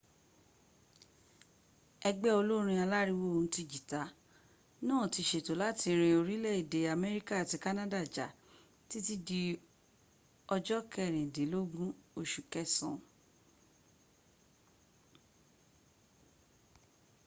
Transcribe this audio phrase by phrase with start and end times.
[2.09, 4.01] ẹgbé olórin alàriwo ohùn ti jìtá
[4.87, 8.27] náà tí sétó làti rin orílẹ̀-èdè améríkà àti canada já
[8.89, 9.41] títí di
[10.55, 11.89] ọjọ́ kẹrìndínlógún
[12.21, 12.95] osù kẹsàn